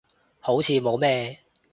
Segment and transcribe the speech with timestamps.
[0.39, 1.37] 好似冇咩